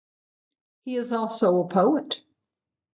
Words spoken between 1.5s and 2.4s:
a poet.